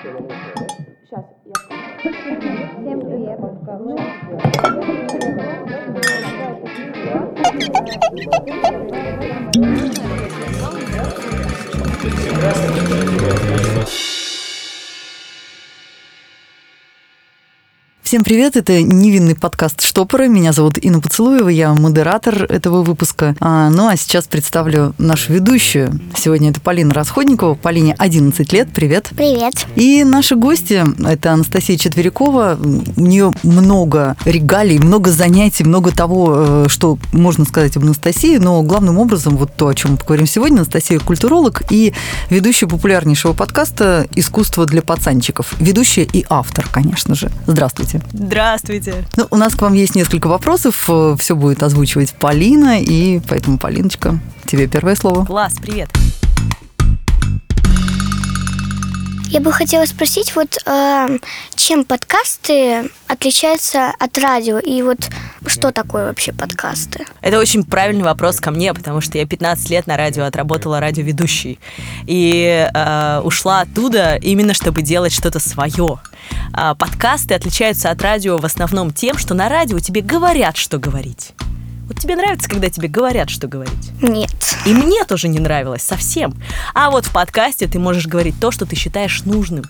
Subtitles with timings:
[0.00, 1.54] Сейчас, я
[1.98, 3.38] Всем привет.
[18.08, 20.28] Всем привет, это невинный подкаст «Штопоры».
[20.28, 23.36] Меня зовут Инна Поцелуева, я модератор этого выпуска.
[23.38, 26.00] А, ну а сейчас представлю нашу ведущую.
[26.16, 27.52] Сегодня это Полина Расходникова.
[27.52, 29.10] Полине 11 лет, привет.
[29.14, 29.66] Привет.
[29.76, 32.58] И наши гости– это Анастасия Четверякова.
[32.96, 38.62] У нее много регалий, много занятий, много того, э, что можно сказать об Анастасии, но
[38.62, 41.92] главным образом вот то, о чем мы поговорим сегодня, Анастасия– культуролог и
[42.30, 45.52] ведущая популярнейшего подкаста «Искусство для пацанчиков».
[45.60, 47.30] Ведущая и автор, конечно же.
[47.46, 47.97] Здравствуйте.
[48.12, 49.04] Здравствуйте.
[49.16, 50.88] Ну, у нас к вам есть несколько вопросов.
[51.18, 55.24] Все будет озвучивать Полина, и поэтому, Полиночка, тебе первое слово.
[55.24, 55.88] Класс, привет.
[59.30, 61.18] Я бы хотела спросить, вот э,
[61.54, 64.58] чем подкасты отличаются от радио?
[64.58, 65.10] И вот
[65.46, 67.06] что такое вообще подкасты?
[67.20, 71.58] Это очень правильный вопрос ко мне, потому что я 15 лет на радио отработала радиоведущей.
[72.06, 76.00] И э, ушла оттуда именно, чтобы делать что-то свое.
[76.52, 81.32] А подкасты отличаются от радио в основном тем, что на радио тебе говорят, что говорить.
[81.88, 83.92] Вот тебе нравится, когда тебе говорят, что говорить?
[84.02, 84.30] Нет.
[84.66, 86.34] И мне тоже не нравилось совсем.
[86.74, 89.64] А вот в подкасте ты можешь говорить то, что ты считаешь нужным.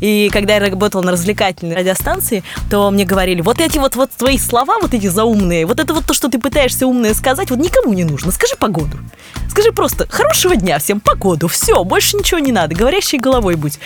[0.00, 4.36] И когда я работала на развлекательной радиостанции, то мне говорили, вот эти вот, вот твои
[4.36, 7.94] слова, вот эти заумные, вот это вот то, что ты пытаешься умное сказать, вот никому
[7.94, 8.32] не нужно.
[8.32, 8.98] Скажи погоду.
[9.48, 13.78] Скажи просто хорошего дня всем, погоду, все, больше ничего не надо, говорящей головой будь.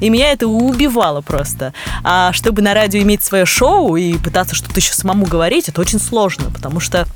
[0.00, 1.72] И меня это убивало просто.
[2.02, 5.98] А чтобы на радио иметь свое шоу и пытаться что-то еще самому говорить, это очень
[5.98, 7.06] сложно, потому что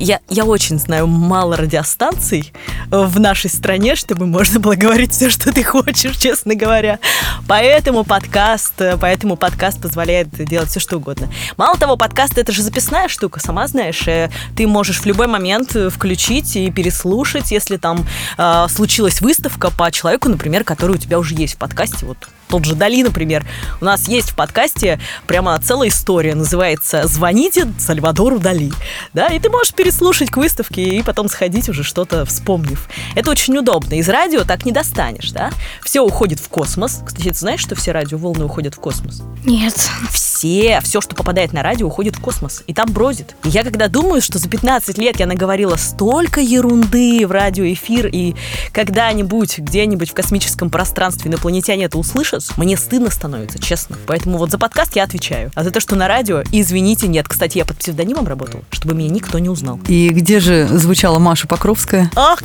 [0.00, 2.52] я, я очень знаю мало радиостанций
[2.90, 6.98] в нашей стране, чтобы можно было говорить все, что ты хочешь, честно говоря.
[7.46, 11.28] Поэтому подкаст, поэтому подкаст позволяет делать все, что угодно.
[11.56, 14.08] Мало того, подкаст это же записная штука, сама знаешь.
[14.08, 18.06] э, Ты можешь в любой момент включить и переслушать, если там
[18.38, 22.06] э, случилась выставка по человеку, например, который у тебя уже есть в подкасте.
[22.06, 23.46] Вот тот же Дали, например.
[23.80, 28.72] У нас есть в подкасте прямо целая история, называется «Звоните Сальвадору Дали».
[29.14, 32.88] Да, и ты можешь переслушать к выставке и потом сходить уже что-то вспомнив.
[33.14, 33.94] Это очень удобно.
[33.94, 35.50] Из радио так не достанешь, да?
[35.82, 37.00] Все уходит в космос.
[37.06, 39.22] Кстати, ты знаешь, что все радиоволны уходят в космос?
[39.44, 39.74] Нет.
[40.10, 42.62] Все, все, что попадает на радио, уходит в космос.
[42.66, 43.34] И там бродит.
[43.44, 48.34] И я когда думаю, что за 15 лет я наговорила столько ерунды в радиоэфир, и
[48.72, 53.96] когда-нибудь, где-нибудь в космическом пространстве инопланетяне это услышат, мне стыдно становится, честно.
[54.06, 55.50] Поэтому вот за подкаст я отвечаю.
[55.54, 57.28] А за то, что на радио, извините, нет.
[57.28, 59.78] Кстати, я под псевдонимом работал, чтобы меня никто не узнал.
[59.88, 62.10] И где же звучала Маша Покровская?
[62.16, 62.42] Ах,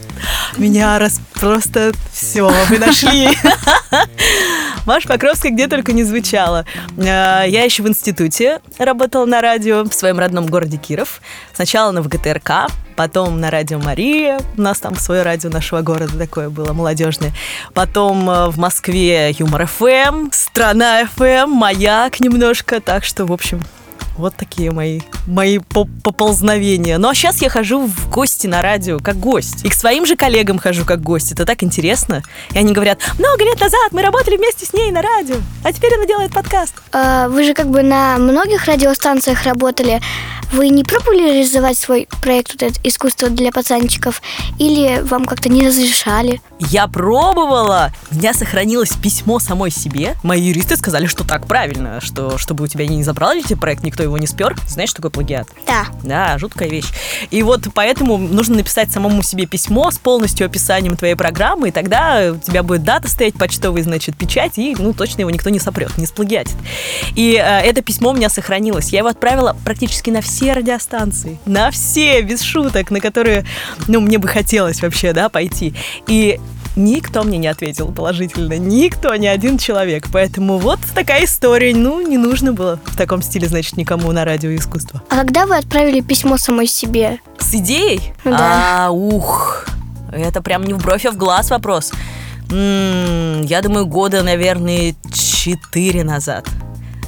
[0.58, 3.30] меня раз просто все, вы нашли.
[4.86, 6.66] Маша Покровская где только не звучала.
[6.98, 11.22] Э, Я еще в институте работала на радио в своем родном городе Киров.
[11.54, 14.40] Сначала на ВГТРК, потом на радио Мария.
[14.58, 17.32] У нас там свое радио нашего города такое было, молодежное.
[17.76, 22.82] Потом э, в Москве Юмор ФМ, Страна ФМ, Маяк немножко.
[22.82, 23.62] Так что, в общем,
[24.18, 26.98] вот такие мои, мои по- поползновения.
[26.98, 29.66] Ну а сейчас я хожу в гости на радио как гость.
[29.66, 31.32] И к своим же коллегам хожу как гость.
[31.32, 32.24] Это так интересно.
[32.54, 35.94] И они говорят, много лет назад мы работали вместе с ней на радио, а теперь
[35.96, 36.76] она делает подкаст.
[36.92, 40.02] А, вы же как бы на многих радиостанциях работали.
[40.54, 44.22] Вы не пробовали реализовать свой проект вот этот «Искусство для пацанчиков»?
[44.60, 46.40] Или вам как-то не разрешали?
[46.60, 47.92] Я пробовала.
[48.12, 50.16] У меня сохранилось письмо самой себе.
[50.24, 54.04] Мои юристы сказали, что так правильно, что чтобы у тебя не забрали эти проект, никто
[54.06, 54.56] его не спер.
[54.68, 55.48] Знаешь, что такое плагиат?
[55.68, 55.86] Да.
[56.04, 56.88] Да, жуткая вещь.
[57.32, 62.32] И вот поэтому нужно написать самому себе письмо с полностью описанием твоей программы, и тогда
[62.34, 65.98] у тебя будет дата стоять почтовый, значит, печать, и, ну, точно его никто не сопрет,
[65.98, 66.56] не сплагиатит.
[67.16, 68.90] И э, это письмо у меня сохранилось.
[68.90, 71.40] Я его отправила практически на все радиостанции.
[71.46, 73.46] На все, без шуток, на которые,
[73.88, 75.74] ну, мне бы хотелось вообще, да, пойти.
[76.08, 76.40] И
[76.76, 78.58] Никто мне не ответил положительно.
[78.58, 80.08] Никто, ни один человек.
[80.12, 81.74] Поэтому вот такая история.
[81.74, 85.02] Ну, не нужно было в таком стиле, значит, никому на радио искусство.
[85.10, 87.20] А когда вы отправили письмо самой себе?
[87.40, 88.14] С идеей?
[88.24, 88.88] Да.
[88.88, 89.68] А, ух,
[90.12, 91.94] это прям не в бровь, а в глаз вопрос.
[92.52, 96.48] М, я думаю, года, наверное, четыре назад.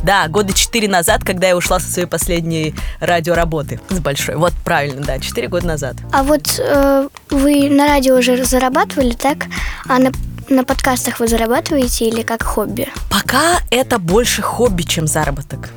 [0.03, 4.35] Да, года четыре назад, когда я ушла со своей последней радиоработы с большой.
[4.35, 5.95] Вот правильно, да, четыре года назад.
[6.11, 9.45] А вот э, вы на радио уже зарабатывали, так?
[9.87, 10.11] А на,
[10.49, 12.87] на подкастах вы зарабатываете или как хобби?
[13.09, 15.69] Пока это больше хобби, чем заработок.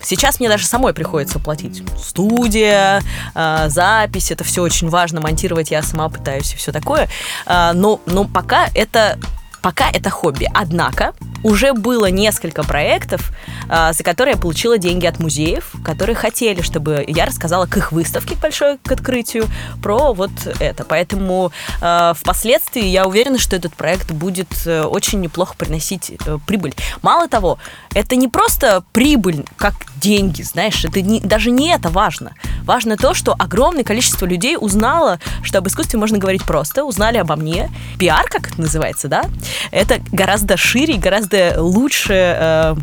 [0.00, 1.82] Сейчас мне даже самой приходится платить.
[1.98, 3.02] Студия,
[3.34, 5.20] э, запись, это все очень важно.
[5.20, 7.08] Монтировать я сама пытаюсь и все такое.
[7.46, 9.18] Э, но, но пока это
[9.60, 10.48] пока это хобби.
[10.54, 13.32] Однако уже было несколько проектов,
[13.68, 17.92] а, за которые я получила деньги от музеев, которые хотели, чтобы я рассказала к их
[17.92, 19.46] выставке большой, к открытию,
[19.82, 20.30] про вот
[20.60, 20.84] это.
[20.84, 26.74] Поэтому э, впоследствии я уверена, что этот проект будет э, очень неплохо приносить э, прибыль.
[27.02, 27.58] Мало того,
[27.94, 32.32] это не просто прибыль, как деньги, знаешь, это не, даже не это важно.
[32.62, 37.36] Важно то, что огромное количество людей узнало, что об искусстве можно говорить просто, узнали обо
[37.36, 37.70] мне.
[37.98, 39.24] Пиар, как это называется, да?
[39.70, 42.74] Это гораздо шире и гораздо лучше э,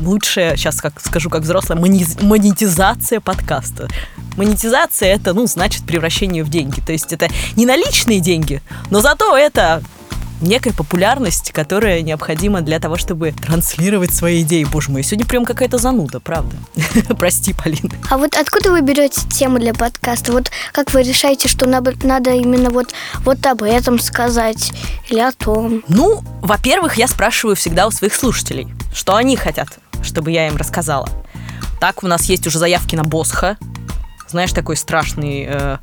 [0.00, 3.88] лучшая, сейчас как скажу как взрослая, монетизация подкаста.
[4.36, 6.80] Монетизация это, ну, значит превращение в деньги.
[6.80, 9.82] То есть это не наличные деньги, но зато это
[10.42, 14.64] некая популярность, которая необходима для того, чтобы транслировать свои идеи.
[14.64, 16.56] Боже мой, сегодня прям какая-то зануда, правда.
[17.18, 17.94] Прости, Полина.
[18.10, 20.32] А вот откуда вы берете тему для подкаста?
[20.32, 22.92] Вот как вы решаете, что надо именно вот,
[23.24, 24.72] вот об этом сказать
[25.08, 25.82] или о том?
[25.88, 29.68] Ну, во-первых, я спрашиваю всегда у своих слушателей, что они хотят
[30.02, 31.08] чтобы я им рассказала.
[31.80, 33.56] Так, у нас есть уже заявки на Босха.
[34.28, 35.78] Знаешь, такой страшный, э,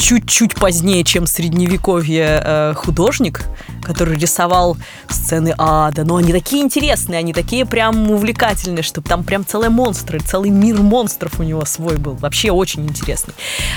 [0.00, 3.44] чуть-чуть позднее, чем средневековье э, художник,
[3.82, 4.78] который рисовал
[5.10, 6.04] сцены ада.
[6.04, 10.80] Но они такие интересные, они такие прям увлекательные, что там прям целые монстры, целый мир
[10.80, 12.14] монстров у него свой был.
[12.14, 13.34] Вообще очень интересный.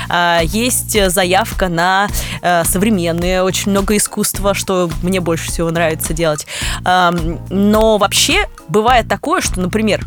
[0.09, 2.07] Э, есть заявка на
[2.41, 6.47] э, современное, очень много искусства, что мне больше всего нравится делать.
[6.85, 7.11] Э,
[7.49, 10.05] но вообще бывает такое, что, например,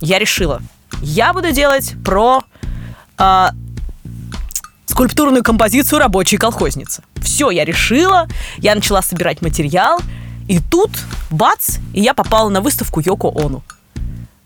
[0.00, 0.60] я решила,
[1.02, 2.42] я буду делать про
[3.16, 3.46] э,
[4.86, 7.02] скульптурную композицию рабочей колхозницы.
[7.20, 8.26] Все, я решила,
[8.58, 10.00] я начала собирать материал,
[10.48, 10.90] и тут,
[11.30, 13.62] бац, и я попала на выставку Йоко Ону.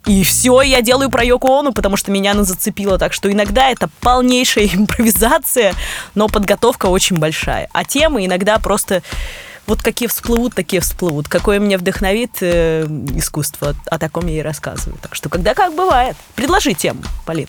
[0.06, 2.98] И все, я делаю про Йоко Ону, потому что меня она зацепила.
[2.98, 5.75] Так что иногда это полнейшая импровизация,
[6.14, 7.69] но подготовка очень большая.
[7.72, 9.02] А темы иногда просто
[9.66, 11.28] вот какие всплывут, такие всплывут.
[11.28, 14.98] Какое меня вдохновит э, искусство, о таком я и рассказываю.
[15.00, 16.16] Так что когда как бывает.
[16.34, 17.46] Предложи тему, Полин.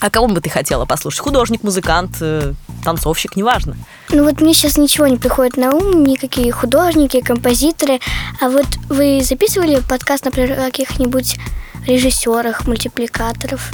[0.00, 1.20] А кого бы ты хотела послушать?
[1.20, 3.76] Художник, музыкант, э, танцовщик, неважно.
[4.08, 8.00] Ну вот мне сейчас ничего не приходит на ум, никакие художники, композиторы.
[8.40, 11.36] А вот вы записывали подкаст, например, о каких-нибудь
[11.86, 13.70] режиссерах, мультипликаторов?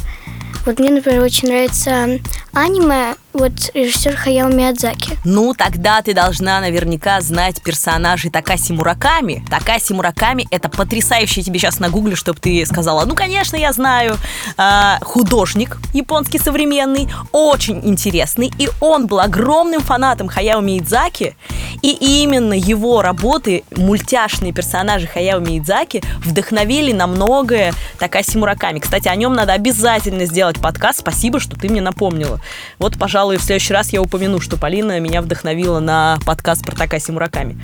[0.67, 2.19] Вот мне, например, очень нравится
[2.52, 5.18] аниме вот режиссер Хаяо Миядзаки.
[5.24, 9.44] Ну, тогда ты должна наверняка знать персонажей Такаси Мураками.
[9.50, 11.42] Такаси Мураками— это потрясающе.
[11.42, 14.16] Тебе сейчас нагуглю, чтобы ты сказала, ну, конечно, я знаю.
[14.56, 18.50] А, художник японский современный, очень интересный.
[18.58, 21.36] И он был огромным фанатом Хаяо Миядзаки.
[21.82, 28.78] И именно его работы, мультяшные персонажи Хаяо Миядзаки, вдохновили на многое Такаси Мураками.
[28.78, 31.00] Кстати, о нем надо обязательно сделать подкаст.
[31.00, 32.40] Спасибо, что ты мне напомнила.
[32.78, 36.76] Вот, пожалуйста, пожалуй, в следующий раз я упомяну, что Полина меня вдохновила на подкаст про
[36.76, 37.61] Такаси Мураками.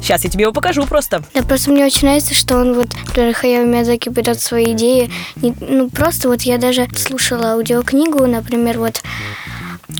[0.00, 1.22] Сейчас я тебе его покажу просто.
[1.34, 5.10] Да, просто мне очень нравится, что он вот, например, Хаяо Миядзаки берет свои идеи.
[5.36, 9.02] Не, ну, просто вот я даже слушала аудиокнигу, например, вот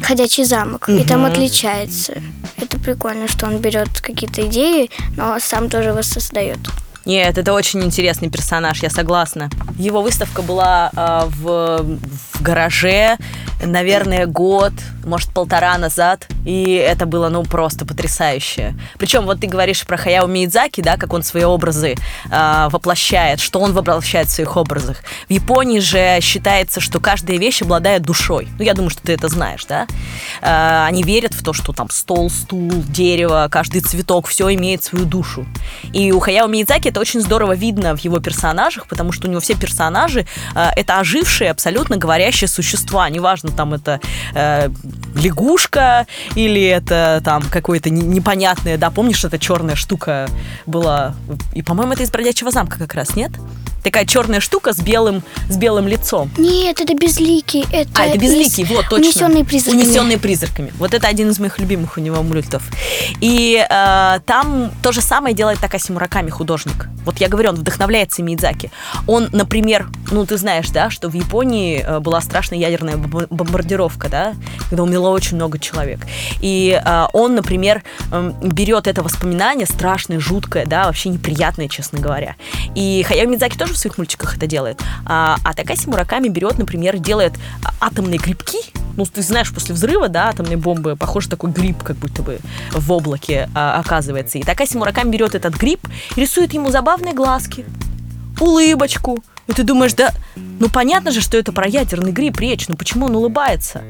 [0.02, 0.96] «Ходячий замок», угу.
[0.96, 2.14] и там отличается.
[2.56, 6.60] Это прикольно, что он берет какие-то идеи, но сам тоже воссоздает.
[7.04, 9.50] Нет, это очень интересный персонаж, я согласна.
[9.78, 11.98] Его выставка была э, в,
[12.32, 13.18] в гараже,
[13.62, 14.72] наверное, год,
[15.04, 18.74] может, полтора назад, и это было, ну, просто потрясающе.
[18.98, 21.96] Причем вот ты говоришь про Хаяо Миядзаки, да, как он свои образы
[22.30, 25.02] э, воплощает, что он воплощает в своих образах.
[25.28, 28.48] В Японии же считается, что каждая вещь обладает душой.
[28.58, 29.86] Ну, я думаю, что ты это знаешь, да?
[30.40, 35.04] Э, они верят в то, что там стол, стул, дерево, каждый цветок, все имеет свою
[35.04, 35.46] душу.
[35.92, 39.40] И у Хаяо Миядзаки это очень здорово видно в его персонажах, потому что у него
[39.40, 43.10] все персонажи э, это ожившие, абсолютно говорящие существа.
[43.10, 44.00] Неважно, там это
[44.32, 44.68] э,
[45.16, 50.28] лягушка или это там какое-то непонятное, да, помнишь, эта черная штука
[50.66, 51.16] была.
[51.52, 53.32] И, по-моему, это из бродячего замка как раз, нет?
[53.84, 56.30] Такая черная штука с белым, с белым лицом.
[56.38, 57.64] Нет, это безликий.
[57.70, 59.06] Это а, это безликий, вот, точно.
[59.06, 59.82] Унесенные призраками.
[59.82, 60.72] Унесенные призраками.
[60.78, 62.62] Вот это один из моих любимых у него мультов.
[63.20, 66.88] И э, там то же самое делает Такаси Мураками, художник.
[67.04, 68.70] Вот я говорю, он вдохновляется Мидзаки.
[69.06, 74.34] Он, например, ну ты знаешь, да, что в Японии э, была страшная ядерная бомбардировка, да,
[74.70, 76.00] когда умерло очень много человек.
[76.40, 82.36] И э, он, например, э, берет это воспоминание страшное, жуткое, да, вообще неприятное, честно говоря.
[82.74, 84.80] И Хаяо Мидзаки тоже в своих мультиках это делает.
[85.04, 87.34] А, а Такаси Мураками берет, например, делает
[87.80, 88.58] атомные грибки.
[88.96, 92.38] Ну, ты знаешь, после взрыва, да, атомной бомбы, похож такой гриб, как будто бы
[92.72, 94.38] в облаке а, оказывается.
[94.38, 95.80] И Такаси Мураками берет этот гриб
[96.16, 97.64] рисует ему забавные глазки,
[98.40, 99.22] улыбочку.
[99.46, 103.06] И ты думаешь, да, ну понятно же, что это про ядерный гриб речь, но почему
[103.06, 103.82] он улыбается?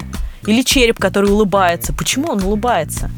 [0.46, 3.10] Или череп, который улыбается, почему он улыбается?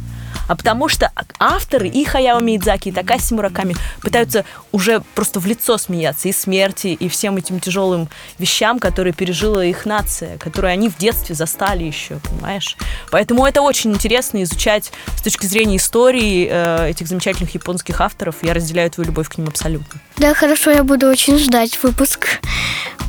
[0.48, 5.78] А потому что авторы и Хаяо Миядзаки, и Такаси Мураками пытаются уже просто в лицо
[5.78, 10.96] смеяться и смерти, и всем этим тяжелым вещам, которые пережила их нация, которые они в
[10.96, 12.76] детстве застали еще, понимаешь?
[13.10, 18.36] Поэтому это очень интересно изучать с точки зрения истории э, этих замечательных японских авторов.
[18.42, 20.00] Я разделяю твою любовь к ним абсолютно.
[20.16, 22.40] Да, хорошо, я буду очень ждать выпуск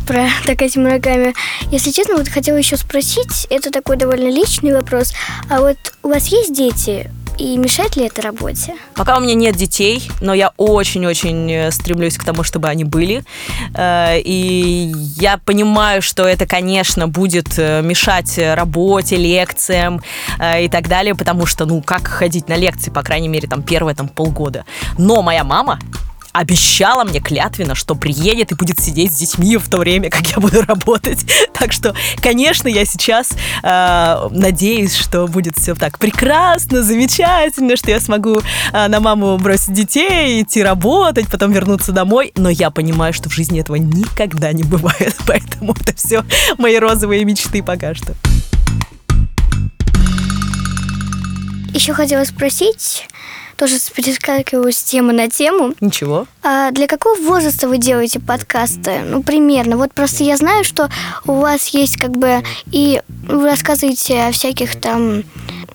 [0.07, 1.33] про Такаси Мураками.
[1.69, 5.13] Если честно, вот хотела еще спросить, это такой довольно личный вопрос,
[5.49, 7.11] а вот у вас есть дети?
[7.37, 8.73] И мешает ли это работе?
[8.95, 13.23] Пока у меня нет детей, но я очень-очень э, стремлюсь к тому, чтобы они были.
[13.75, 20.01] Э, и я понимаю, что это, конечно, будет э, мешать работе, лекциям
[20.59, 23.93] и так далее, потому что, ну, как ходить на лекции, по крайней мере, там первые
[23.93, 24.65] там полгода.
[24.97, 25.79] Но моя мама
[26.38, 30.38] обещала мне клятвенно, что приедет и будет сидеть с детьми в то время, как я
[30.38, 31.25] буду работать.
[31.58, 33.32] Так что, конечно, я сейчас
[33.63, 38.41] э, надеюсь, что будет все так прекрасно, замечательно, что я смогу
[38.74, 42.32] э, на маму бросить детей, идти работать, потом вернуться домой.
[42.36, 45.15] Но я понимаю, что в жизни этого никогда не бывает.
[45.27, 46.24] Поэтому это все
[46.60, 48.13] мои розовые мечты пока что.
[51.74, 53.08] Еще хотела спросить,
[53.57, 55.73] тоже перескакиваю с темы на тему.
[55.81, 56.27] Ничего.
[56.43, 58.99] А для какого возраста вы делаете подкасты?
[59.03, 59.77] Ну, примерно.
[59.77, 60.89] Вот просто я знаю, что
[61.25, 65.23] у вас есть как бы и вы рассказываете о всяких там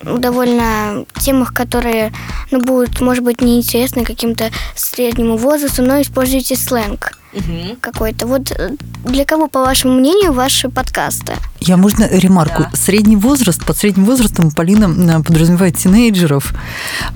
[0.03, 2.13] ну, довольно темах, которые
[2.51, 7.77] ну, будут, может быть, неинтересны каким-то среднему возрасту, но используете сленг угу.
[7.81, 8.27] какой-то.
[8.27, 8.73] Вот э,
[9.05, 11.35] для кого, по вашему мнению, ваши подкасты?
[11.61, 12.63] Я, можно, ремарку?
[12.63, 12.71] Да.
[12.75, 16.55] Средний возраст, под средним возрастом Полина подразумевает тинейджеров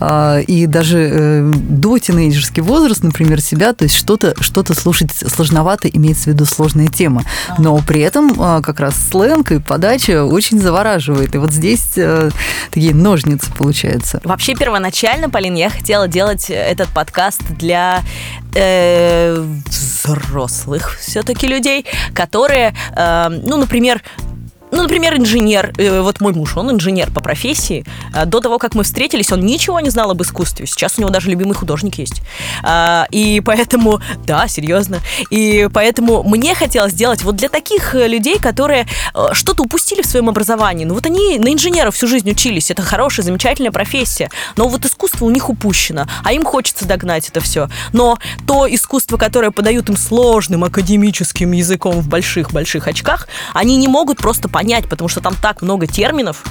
[0.01, 5.89] а, и даже э, до тинейджерский возраст, например, себя, то есть что-то что слушать сложновато,
[5.89, 7.23] имеется в виду сложная тема.
[7.59, 11.35] Но при этом а, как раз сленг и подача очень завораживает.
[11.35, 12.31] И вот здесь э,
[12.71, 14.21] такие ножницы получаются.
[14.25, 18.03] Вообще, первоначально, Полин, я хотела делать этот подкаст для
[18.55, 19.45] э,
[20.07, 24.03] взрослых все-таки людей, которые, э, ну, например,
[24.71, 25.73] ну, например, инженер.
[25.79, 27.85] Э, вот мой муж, он инженер по профессии.
[28.13, 30.67] А, до того, как мы встретились, он ничего не знал об искусстве.
[30.67, 32.23] Сейчас у него даже любимый художник есть.
[32.63, 35.01] А, и поэтому, да, серьезно.
[35.31, 40.07] И поэтому мне хотелось сделать вот для таких э, людей, которые э, что-то упустили в
[40.07, 40.85] своем образовании.
[40.85, 42.71] Ну, вот они на инженеров всю жизнь учились.
[42.71, 44.31] Это хорошая, замечательная профессия.
[44.57, 46.07] Но вот искусство у них упущено.
[46.25, 47.69] А им хочется догнать это все.
[47.93, 54.19] Но то искусство, которое подают им сложным академическим языком в больших-больших очках, они не могут
[54.19, 56.43] просто понять, потому что там так много терминов,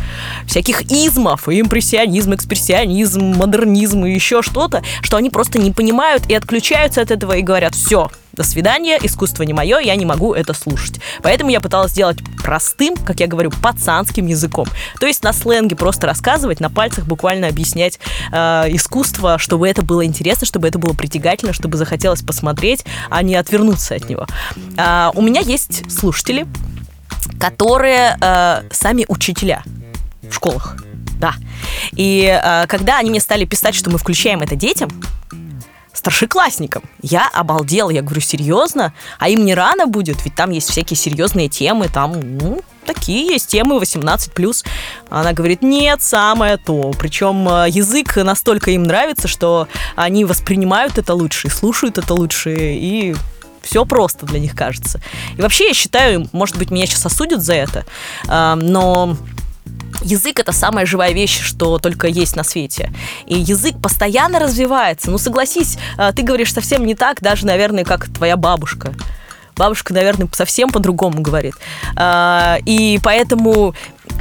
[0.46, 7.02] всяких измов, импрессионизм, экспрессионизм, модернизм и еще что-то, что они просто не понимают и отключаются
[7.02, 11.00] от этого и говорят, все, до свидания, искусство не мое, я не могу это слушать.
[11.24, 14.68] Поэтому я пыталась сделать простым, как я говорю, пацанским языком.
[15.00, 18.00] То есть на сленге просто рассказывать, на пальцах буквально объяснять
[18.32, 23.36] э, искусство, чтобы это было интересно, чтобы это было притягательно, чтобы захотелось посмотреть, а не
[23.36, 24.28] отвернуться от него.
[24.78, 26.46] А, у меня есть слушатели,
[27.40, 29.64] которые э, сами учителя
[30.30, 30.78] в школах.
[31.20, 31.34] Да.
[31.94, 34.90] И э, когда они мне стали писать, что мы включаем это детям,
[35.94, 36.84] старшеклассникам.
[37.02, 38.94] Я обалдела, я говорю, серьезно?
[39.18, 40.24] А им не рано будет?
[40.24, 44.66] Ведь там есть всякие серьезные темы, там, ну, такие есть темы 18+.
[45.10, 46.94] Она говорит, нет, самое то.
[47.00, 53.16] Причем э, язык настолько им нравится, что они воспринимают это лучше, слушают это лучше, и
[53.66, 55.02] все просто для них кажется.
[55.38, 57.86] И вообще я считаю, может быть, меня сейчас осудят за это,
[58.28, 59.18] но
[60.02, 62.92] Язык это самая живая вещь, что только есть на свете.
[63.26, 65.10] И язык постоянно развивается.
[65.10, 68.94] Ну, согласись, а, ты говоришь совсем не так, даже, наверное, как твоя бабушка.
[69.56, 71.56] Бабушка, наверное, совсем по-другому говорит.
[71.96, 73.74] А, и поэтому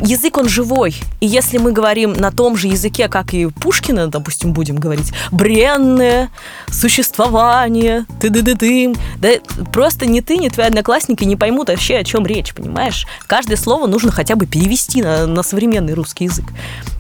[0.05, 0.95] язык, он живой.
[1.21, 6.31] И если мы говорим на том же языке, как и Пушкина, допустим, будем говорить, бренное
[6.71, 9.31] существование, ты ды ды дым да
[9.73, 13.07] просто ни ты, ни твои одноклассники не поймут вообще, о чем речь, понимаешь?
[13.27, 16.47] Каждое слово нужно хотя бы перевести на, на современный русский язык.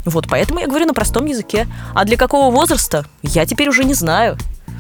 [0.04, 1.66] Вот, поэтому я говорю на простом языке.
[1.94, 4.36] А для какого возраста, я теперь уже не знаю.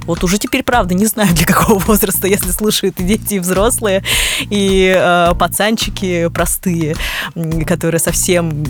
[0.06, 4.02] Вот уже теперь, правда, не знаю, для какого возраста, если слушают и дети, и взрослые,
[4.50, 6.96] и э, пацанчики простые,
[7.66, 8.62] которые совсем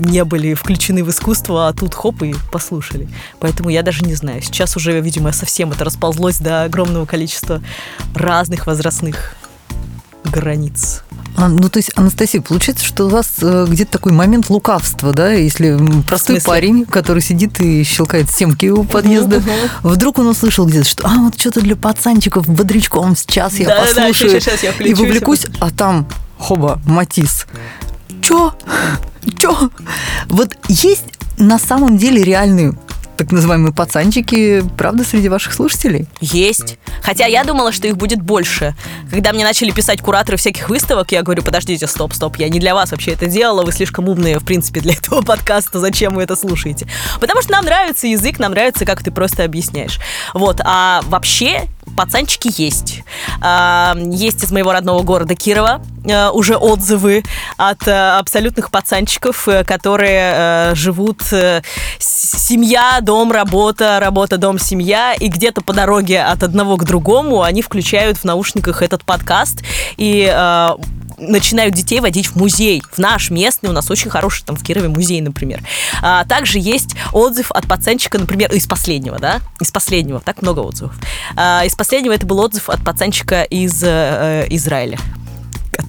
[0.00, 3.08] не были включены в искусство, а тут хоп и послушали.
[3.38, 4.42] Поэтому я даже не знаю.
[4.42, 7.62] Сейчас уже, видимо, совсем это расползлось до огромного количества
[8.14, 9.36] разных возрастных
[10.24, 11.02] границ.
[11.36, 15.32] А, ну, то есть, Анастасия, получается, что у вас э, где-то такой момент лукавства, да,
[15.32, 19.46] если простой парень, который сидит и щелкает семки у подъезда, угу,
[19.82, 19.88] угу.
[19.94, 24.32] вдруг он услышал где-то, что, а, вот что-то для пацанчиков бодрячком сейчас я да, послушаю
[24.32, 26.08] да, сейчас, сейчас я и вовлекусь, а там,
[26.38, 27.46] хоба, Матис.
[28.22, 28.54] Чё?
[29.38, 29.70] Чё?
[30.28, 31.04] Вот есть
[31.38, 32.74] на самом деле реальные
[33.20, 36.06] так называемые пацанчики, правда, среди ваших слушателей?
[36.22, 36.78] Есть.
[37.02, 38.74] Хотя я думала, что их будет больше.
[39.10, 42.74] Когда мне начали писать кураторы всяких выставок, я говорю, подождите, стоп, стоп, я не для
[42.74, 46.34] вас вообще это делала, вы слишком умные, в принципе, для этого подкаста, зачем вы это
[46.34, 46.86] слушаете?
[47.20, 50.00] Потому что нам нравится язык, нам нравится, как ты просто объясняешь.
[50.32, 53.02] Вот, а вообще пацанчики есть.
[53.40, 57.22] А, Есть из моего родного города Кирова э, уже отзывы
[57.56, 61.22] от э, абсолютных пацанчиков, э, которые живут
[61.98, 67.62] семья, дом, работа, работа, дом, семья, и где-то по дороге от одного к другому они
[67.62, 69.62] включают в наушниках этот подкаст
[69.96, 70.26] и
[71.20, 74.88] начинают детей водить в музей, в наш местный, у нас очень хороший там в Кирове
[74.88, 75.62] музей, например.
[76.02, 80.94] А, также есть отзыв от пацанчика, например, из последнего, да, из последнего, так много отзывов.
[81.36, 84.98] А, из последнего это был отзыв от пацанчика из э, Израиля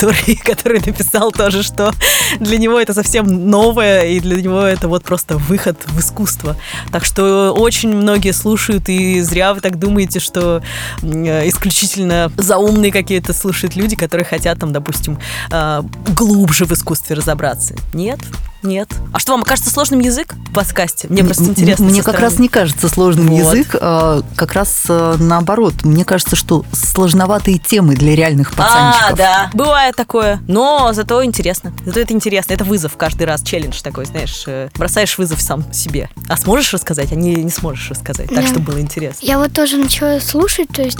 [0.01, 1.93] который, который написал тоже, что
[2.39, 6.55] для него это совсем новое, и для него это вот просто выход в искусство.
[6.91, 10.63] Так что очень многие слушают, и зря вы так думаете, что
[11.01, 15.19] э, исключительно заумные какие-то слушают люди, которые хотят там, допустим,
[15.51, 15.81] э,
[16.15, 17.75] глубже в искусстве разобраться.
[17.93, 18.19] Нет,
[18.63, 18.89] нет.
[19.13, 21.07] А что вам кажется сложным язык в подкасте?
[21.09, 21.85] Мне просто интересно.
[21.85, 23.37] Мне как раз не кажется сложным Вот.
[23.39, 25.73] язык, а как раз а, наоборот.
[25.83, 29.11] Мне кажется, что сложноватые темы для реальных пацанчиков.
[29.11, 30.39] А, да, бывает такое.
[30.47, 31.73] Но зато интересно.
[31.85, 32.53] Зато это интересно.
[32.53, 34.43] Это вызов каждый раз, челлендж такой, знаешь.
[34.47, 36.09] э, Бросаешь вызов сам себе.
[36.27, 37.11] А сможешь рассказать?
[37.11, 38.27] А не, не сможешь рассказать.
[38.29, 38.47] Так, Да.
[38.47, 39.25] чтобы было интересно.
[39.25, 40.99] Я вот тоже начала слушать, то есть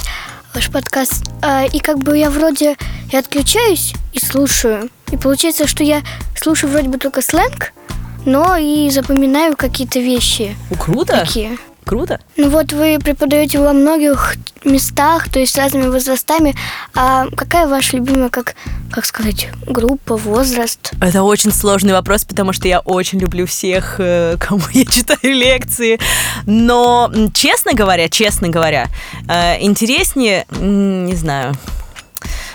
[0.54, 2.76] ваш подкаст, а, и как бы я вроде
[3.12, 4.90] и отключаюсь и слушаю.
[5.12, 6.02] И получается, что я
[6.36, 7.74] слушаю вроде бы только сленг,
[8.26, 11.20] но и запоминаю какие-то вещи круто.
[11.20, 11.58] такие.
[11.86, 12.20] Круто.
[12.38, 16.56] Ну вот вы преподаете во многих местах, то есть с разными возрастами.
[16.94, 18.56] А какая ваша любимая, как,
[18.92, 20.94] как сказать, группа, возраст?
[21.02, 26.00] Это очень сложный вопрос, потому что я очень люблю всех, э, кому я читаю лекции.
[26.46, 28.88] Но, честно говоря, честно говоря,
[29.28, 31.56] э, интереснее, не знаю.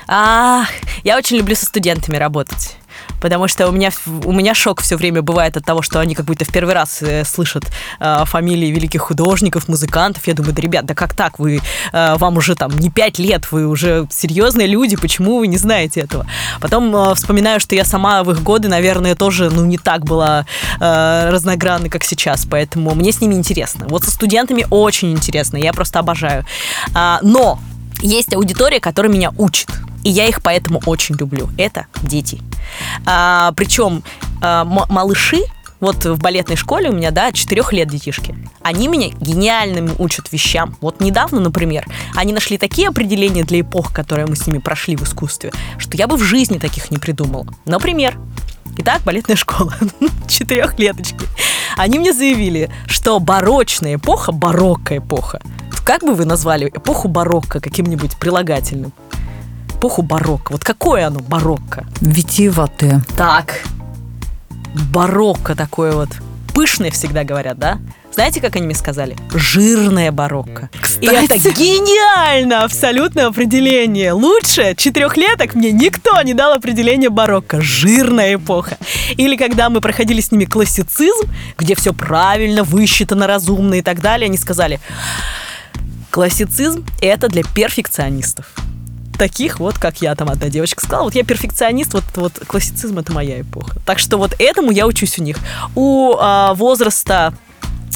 [0.06, 0.68] Ах,
[1.02, 2.76] я очень люблю со студентами работать.
[3.26, 3.90] Потому что у меня,
[4.24, 7.02] у меня шок все время бывает от того, что они как будто в первый раз
[7.02, 7.64] э, слышат
[7.98, 10.28] э, фамилии великих художников, музыкантов.
[10.28, 11.40] Я думаю, да, ребят, да как так?
[11.40, 11.60] Вы,
[11.92, 16.02] э, вам уже там не пять лет, вы уже серьезные люди, почему вы не знаете
[16.02, 16.24] этого?
[16.60, 20.46] Потом э, вспоминаю, что я сама в их годы, наверное, тоже, ну, не так была
[20.78, 23.86] э, разногранной, как сейчас, поэтому мне с ними интересно.
[23.88, 26.46] Вот со студентами очень интересно, я просто обожаю.
[26.94, 27.58] А, но
[28.02, 29.68] есть аудитория, которая меня учит.
[30.06, 31.48] И я их поэтому очень люблю.
[31.58, 32.40] Это дети.
[33.06, 34.04] А, причем
[34.40, 35.40] а, малыши,
[35.80, 38.36] вот в балетной школе у меня, да, 4 лет детишки.
[38.62, 40.76] Они меня гениальным учат вещам.
[40.80, 45.02] Вот недавно, например, они нашли такие определения для эпох, которые мы с ними прошли в
[45.02, 47.46] искусстве, что я бы в жизни таких не придумала.
[47.64, 48.16] Например,
[48.78, 49.74] Итак, балетная школа,
[50.28, 51.26] четырехлеточки.
[51.78, 55.40] Они мне заявили, что барочная эпоха, барокко эпоха,
[55.86, 58.92] как бы вы назвали эпоху барокко каким-нибудь прилагательным?
[59.76, 60.52] Эпоху барокко.
[60.52, 61.84] Вот какое оно барокко?
[62.00, 63.02] Витиеватые.
[63.14, 63.60] Так,
[64.90, 66.08] барокко такое вот.
[66.54, 67.78] Пышное всегда говорят, да?
[68.10, 69.18] Знаете, как они мне сказали?
[69.34, 70.70] Жирное барокко.
[71.02, 72.64] И это гениально!
[72.64, 74.12] Абсолютное определение.
[74.12, 77.60] Лучше четырехлеток мне никто не дал определение барокко.
[77.60, 78.78] Жирная эпоха.
[79.18, 84.28] Или когда мы проходили с ними классицизм, где все правильно, высчитано, разумно и так далее,
[84.28, 84.80] они сказали,
[86.10, 88.54] классицизм– это для перфекционистов
[89.16, 93.12] таких вот, как я, там одна девочка сказала, вот я перфекционист, вот, вот классицизм это
[93.12, 93.80] моя эпоха.
[93.84, 95.38] Так что вот этому я учусь у них.
[95.74, 97.34] У а, возраста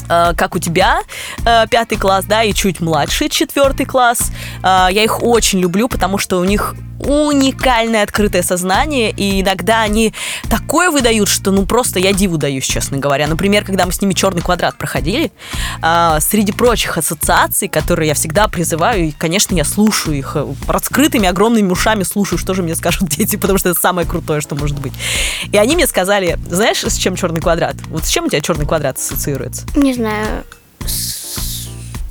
[0.09, 1.01] а, как у тебя,
[1.45, 4.31] а, пятый класс, да, и чуть младший, четвертый класс.
[4.61, 6.75] А, Я их очень люблю, потому что у них
[7.07, 10.13] уникальное открытое сознание, и иногда они
[10.49, 13.27] такое выдают, что ну просто я диву даюсь, честно говоря.
[13.27, 15.31] Например, когда мы с ними черный квадрат проходили,
[15.81, 21.27] а, среди прочих ассоциаций, которые я всегда призываю, и, конечно, я слушаю их э, раскрытыми
[21.27, 24.79] огромными ушами, слушаю, что же мне скажут дети, потому что это самое крутое, что может
[24.79, 24.93] быть.
[25.51, 27.75] И они мне сказали, знаешь, с чем черный квадрат?
[27.87, 29.65] Вот с чем у тебя черный квадрат ассоциируется?
[29.75, 30.43] Не знаю,
[30.85, 31.20] с-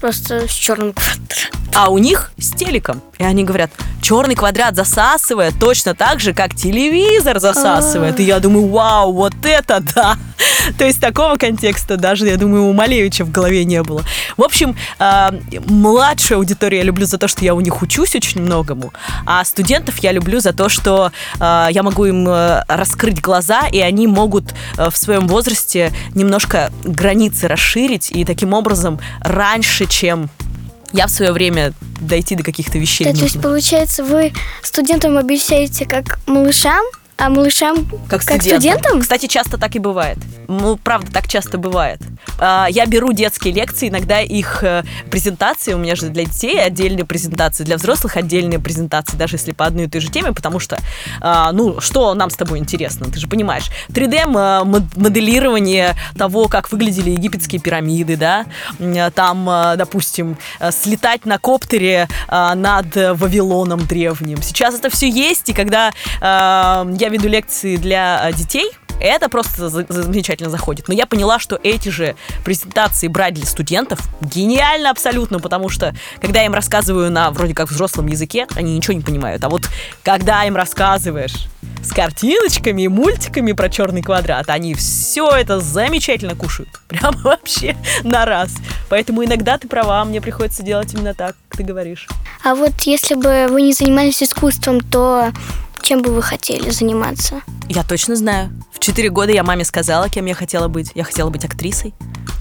[0.00, 1.60] просто с черным квадратом.
[1.74, 3.02] а у них с телеком.
[3.18, 8.18] И они говорят, черный квадрат засасывает точно так же, как телевизор засасывает.
[8.18, 10.16] И я думаю, вау, вот это да!
[10.78, 14.02] То есть такого контекста даже, я думаю, у Малевича в голове не было.
[14.36, 15.30] В общем, э,
[15.66, 18.92] младшую аудиторию я люблю за то, что я у них учусь очень многому,
[19.26, 23.80] а студентов я люблю за то, что э, я могу им э, раскрыть глаза, и
[23.80, 30.31] они могут э, в своем возрасте немножко границы расширить, и таким образом раньше, чем
[30.92, 33.05] я в свое время дойти до каких-то вещей.
[33.05, 33.42] Да, то есть, нужно.
[33.42, 36.85] получается, вы студентам обещаете как малышам,
[37.16, 38.50] а малышам Как, как студентам.
[38.61, 39.00] студентам?
[39.03, 40.18] Кстати, часто так и бывает.
[40.50, 42.00] Ну, правда, так часто бывает.
[42.40, 47.04] А, Я беру детские лекции, иногда их э, презентации, у меня же для детей отдельные
[47.04, 50.80] презентации, для взрослых отдельные презентации, даже если по одной и той же теме, потому что,
[51.20, 53.70] а, ну, что нам с тобой интересно, ты же понимаешь.
[53.90, 58.44] 3D-моделирование того, как выглядели египетские пирамиды, да,
[59.14, 64.42] там, э, допустим, э, слетать на коптере над Вавилоном древним.
[64.42, 70.02] Сейчас это все есть, и когда я веду лекции для детей, это просто за- за-
[70.02, 70.88] замечательно заходит.
[70.88, 76.40] Но я поняла, что эти же презентации брать для студентов гениально абсолютно, потому что когда
[76.40, 79.42] я им рассказываю на вроде как взрослом языке, они ничего не понимают.
[79.44, 79.62] А вот
[80.02, 81.46] когда им рассказываешь
[81.82, 86.68] с картиночками и мультиками про черный квадрат, они все это замечательно кушают.
[86.88, 88.50] Прям вообще на раз.
[88.88, 92.06] Поэтому иногда ты права, мне приходится делать именно так, как ты говоришь.
[92.44, 95.32] А вот если бы вы не занимались искусством, то
[95.82, 97.42] чем бы вы хотели заниматься?
[97.68, 98.50] Я точно знаю.
[98.72, 100.92] В четыре года я маме сказала, кем я хотела быть.
[100.94, 101.94] Я хотела быть актрисой.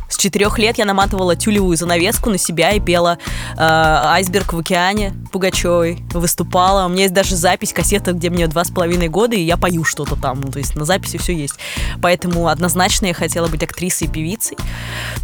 [0.10, 3.18] С четырех лет я наматывала тюлевую занавеску на себя и пела
[3.54, 6.00] э, «Айсберг в океане» Пугачевой.
[6.14, 6.86] Выступала.
[6.86, 9.84] У меня есть даже запись, кассета, где мне два с половиной года, и я пою
[9.84, 10.42] что-то там.
[10.42, 11.56] Ну, то есть на записи все есть.
[12.02, 14.58] Поэтому однозначно я хотела быть актрисой и певицей.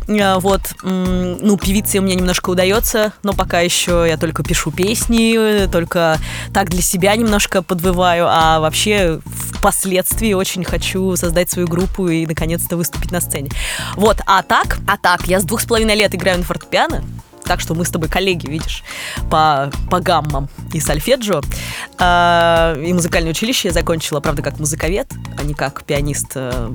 [0.07, 0.61] Э, вот.
[0.83, 6.19] Ну, певицей у меня немножко удается, но пока еще я только пишу песни, только
[6.53, 12.77] так для себя немножко подвываю, а вообще впоследствии очень хочу создать свою группу и наконец-то
[12.77, 13.49] выступить на сцене.
[13.95, 17.03] Вот, а так, а так, я с двух с половиной лет играю на фортепиано,
[17.45, 18.83] так что мы с тобой коллеги, видишь,
[19.29, 21.41] по, по гаммам и сольфеджио.
[21.97, 26.71] А, и музыкальное училище я закончила, правда, как музыковед, а не как пианист э,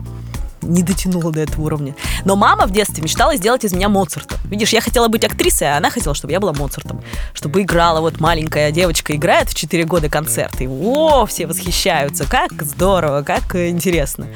[0.71, 1.95] не дотянула до этого уровня.
[2.25, 4.37] Но мама в детстве мечтала сделать из меня Моцарта.
[4.45, 7.03] Видишь, я хотела быть актрисой, а она хотела, чтобы я была Моцартом.
[7.35, 12.63] Чтобы играла, вот маленькая девочка играет в 4 года концерт, и о, все восхищаются, как
[12.63, 14.27] здорово, как интересно.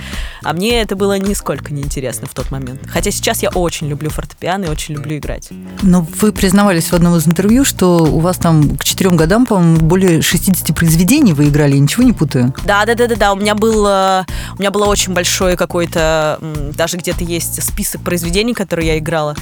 [0.42, 2.80] А мне это было нисколько не интересно в тот момент.
[2.86, 5.48] Хотя сейчас я очень люблю фортепиано и очень люблю играть.
[5.82, 9.78] Но вы признавались в одном из интервью, что у вас там к четырем годам, по-моему,
[9.78, 12.54] более 60 произведений вы играли, ничего не путаю?
[12.64, 13.32] Да, да, да, да, да.
[13.32, 14.24] У меня был, э,
[14.56, 16.23] у меня было очень большой какой-то,
[16.76, 19.36] даже где-то есть список произведений, которые я играла.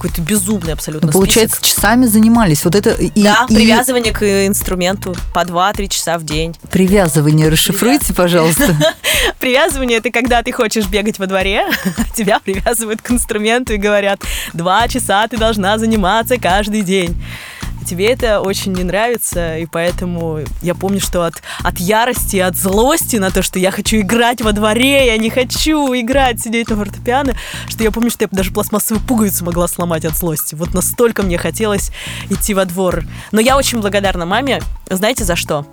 [0.00, 1.76] Какой-то безумный абсолютно Ну, получается, список.
[1.76, 2.64] часами занимались.
[2.64, 6.54] Вот это и, Да, и привязывание к инструменту по 2-3 часа в день.
[6.70, 8.76] привязывание расшифруйте, пожалуйста.
[9.40, 11.64] Привязывание это когда ты хочешь бегать во дворе,
[12.16, 14.20] тебя привязывают к инструменту и говорят,
[14.52, 17.20] два часа ты должна заниматься каждый день.
[17.86, 23.16] Тебе это очень не нравится, и поэтому я помню, что от, от ярости, от злости
[23.16, 27.34] на то, что я хочу играть во дворе, я не хочу играть, сидеть на фортепиано,
[27.68, 30.54] что я помню, что я даже пластмассовую пуговицу могла сломать от злости.
[30.54, 31.90] Вот настолько мне хотелось
[32.28, 33.04] идти во двор.
[33.32, 34.60] Но я очень благодарна маме.
[34.90, 35.66] Знаете, за что?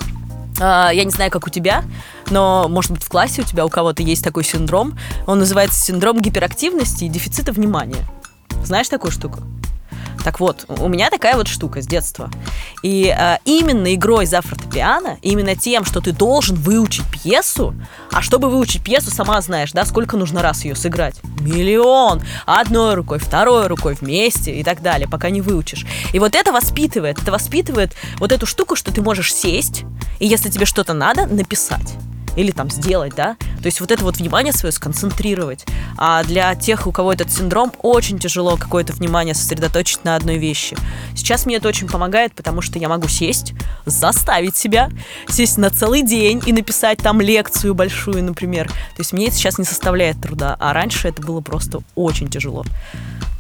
[0.60, 1.84] А, Я не знаю, как у тебя,
[2.30, 4.98] но, может быть, в классе у тебя у кого-то есть такой синдром.
[5.28, 8.06] Он называется синдром гиперактивности и дефицита внимания.
[8.64, 9.40] Знаешь такую штуку?
[10.24, 12.30] Так вот, у меня такая вот штука с детства.
[12.82, 17.76] И а, именно игрой за фортепиано, именно тем, что ты должен выучить пьесу,
[18.12, 21.16] а чтобы выучить пьесу, сама знаешь, да, сколько нужно раз ее сыграть?
[21.40, 22.22] Миллион!
[22.46, 25.86] Одной рукой, второй рукой, вместе и так далее, пока не выучишь.
[26.14, 29.84] И вот это воспитывает, это воспитывает вот эту штуку, что ты можешь сесть,
[30.20, 31.96] и если тебе что-то надо, написать
[32.36, 33.36] или там сделать, да.
[33.60, 35.66] То есть вот это вот внимание свое сконцентрировать.
[35.98, 40.76] А для тех, у кого этот синдром, очень тяжело какое-то внимание сосредоточить на одной вещи.
[41.16, 43.54] Сейчас мне это очень помогает, потому что я могу сесть,
[43.86, 44.90] заставить себя,
[45.28, 48.68] сесть на целый день и написать там лекцию большую, например.
[48.68, 52.66] То есть мне это сейчас не составляет труда, а раньше это было просто очень тяжело.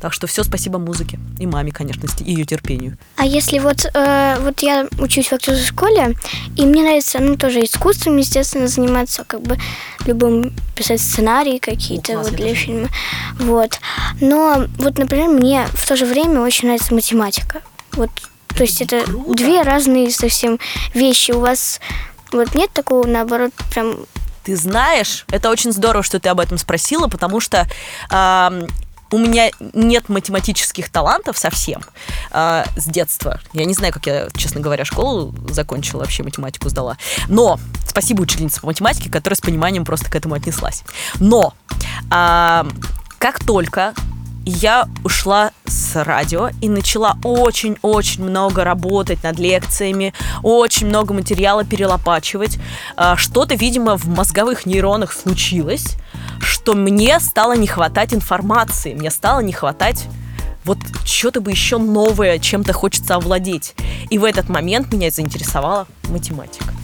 [0.01, 2.97] Так что все спасибо музыке и маме, конечно, и ее терпению.
[3.15, 6.15] А если вот, э, вот я учусь в актерской школе,
[6.57, 9.57] и мне нравится, ну, тоже искусством, естественно, заниматься, как бы,
[10.05, 12.55] любым писать сценарии какие-то О, вот для тоже.
[12.55, 12.89] фильма.
[13.39, 13.79] Вот.
[14.21, 17.61] Но вот, например, мне в то же время очень нравится математика.
[17.93, 18.09] Вот,
[18.55, 19.33] то есть это Круто.
[19.33, 20.59] две разные совсем
[20.93, 21.31] вещи.
[21.31, 21.79] У вас
[22.31, 23.99] вот нет такого, наоборот, прям
[24.43, 27.67] Ты знаешь, это очень здорово, что ты об этом спросила, потому что
[28.09, 28.67] ам,
[29.11, 31.81] у меня нет математических талантов совсем
[32.31, 33.39] а, с детства.
[33.53, 36.97] Я не знаю, как я, честно говоря, школу закончила, вообще математику сдала.
[37.27, 40.83] Но спасибо учительнице по математике, которая с пониманием просто к этому отнеслась.
[41.19, 41.53] Но
[42.09, 42.65] а,
[43.19, 43.93] как только
[44.45, 50.13] я ушла с радио и начала очень-очень много работать над лекциями,
[50.43, 52.59] очень много материала перелопачивать.
[52.95, 55.97] А, Что-то, видимо, в мозговых нейронах случилось,
[56.39, 60.07] что мне стало не хватать информации, мне стало не хватать
[60.65, 63.75] вот что-то бы еще новое, чем-то хочется овладеть.
[64.09, 66.74] И в этот момент меня заинтересовала математика.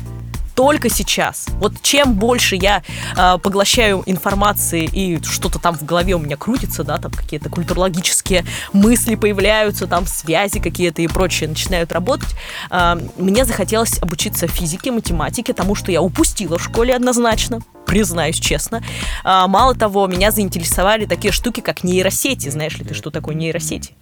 [0.55, 1.47] Только сейчас.
[1.59, 2.83] Вот чем больше я
[3.17, 8.45] э, поглощаю информации и что-то там в голове у меня крутится, да, там какие-то культурологические
[8.73, 12.35] мысли появляются, там связи какие-то и прочее начинают работать,
[12.69, 17.61] э, мне захотелось обучиться физике, математике, тому, что я упустила в школе однозначно
[17.91, 18.81] признаюсь честно.
[19.25, 22.47] А, мало того, меня заинтересовали такие штуки, как нейросети.
[22.47, 23.95] Знаешь ли ты, что такое нейросети?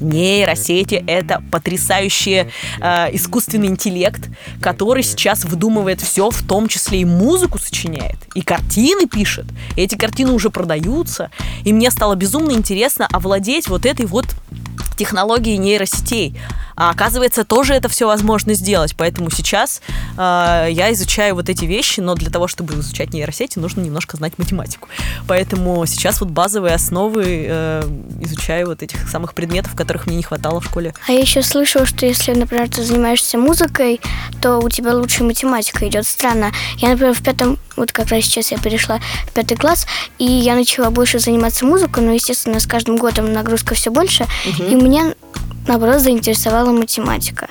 [0.00, 2.50] Нейросети– это потрясающий
[2.80, 4.28] э, искусственный интеллект,
[4.60, 5.44] который сейчас
[5.80, 9.46] выдумывает все, в том числе и музыку сочиняет, и картины пишет.
[9.76, 11.30] И эти картины уже продаются.
[11.64, 14.26] И мне стало безумно интересно овладеть вот этой вот
[15.00, 16.38] технологией нейросетей.
[16.76, 18.94] А оказывается, тоже это все возможно сделать.
[18.96, 19.80] Поэтому сейчас
[20.18, 24.38] э, я изучаю вот эти вещи, но для того, чтобы изучать нейросети, нужно немножко знать
[24.38, 24.88] математику.
[25.26, 27.82] Поэтому сейчас вот базовые основы э,
[28.20, 30.92] изучаю вот этих самых предметов, которых мне не хватало в школе.
[31.08, 34.02] А я еще слышала, что если, например, ты занимаешься музыкой,
[34.42, 36.06] то у тебя лучше математика идет.
[36.06, 36.52] Странно.
[36.76, 39.86] Я, например, в пятом, вот как раз сейчас я перешла в пятый класс,
[40.18, 44.64] и я начала больше заниматься музыкой, но, естественно, с каждым годом нагрузка все больше, угу.
[44.64, 45.14] и меня,
[45.68, 47.48] наоборот, заинтересовала математика.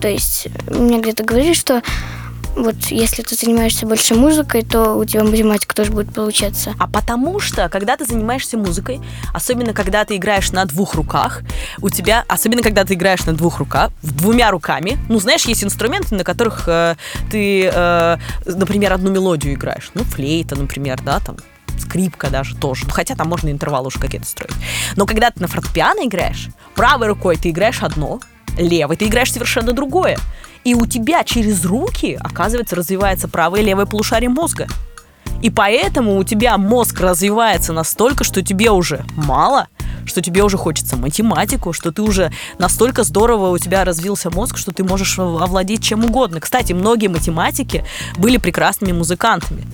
[0.00, 1.82] То есть мне где-то говорили, что
[2.56, 6.74] вот если ты занимаешься больше музыкой, то у тебя математика тоже будет получаться.
[6.78, 9.00] А потому что, когда ты занимаешься музыкой,
[9.34, 11.42] особенно когда ты играешь на двух руках,
[11.80, 16.14] у тебя, особенно когда ты играешь на двух руках, двумя руками, ну, знаешь, есть инструменты,
[16.14, 16.96] на которых э,
[17.30, 21.36] ты, э, например, одну мелодию играешь, ну, флейта, например, да, там,
[21.80, 22.84] скрипка даже тоже.
[22.86, 24.54] Ну, хотя там можно интервалы уже какие-то строить.
[24.96, 28.20] Но когда ты на фортепиано играешь, правой рукой ты играешь одно,
[28.56, 30.18] левой ты играешь совершенно другое.
[30.64, 34.66] И у тебя через руки, оказывается, развивается правое и левое полушарие мозга.
[35.40, 39.68] И поэтому у тебя мозг развивается настолько, что тебе уже мало,
[40.04, 44.72] что тебе уже хочется математику, что ты уже настолько здорово у тебя развился мозг, что
[44.72, 46.40] ты можешь овладеть чем угодно.
[46.40, 47.84] Кстати, многие математики
[48.16, 49.64] были прекрасными музыкантами.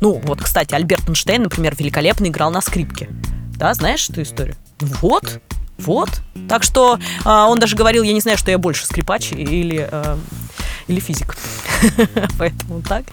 [0.00, 3.08] Ну, вот, кстати, Альберт Эйнштейн, например, великолепно играл на скрипке.
[3.56, 4.56] Да, знаешь эту историю?
[4.80, 5.40] Вот,
[5.78, 6.10] вот.
[6.48, 10.16] Так что э, он даже говорил, я не знаю, что я больше скрипач или, э,
[10.88, 11.36] или физик.
[12.38, 13.04] Поэтому так.